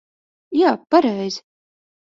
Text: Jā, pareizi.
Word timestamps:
Jā, 0.61 0.71
pareizi. 0.95 1.41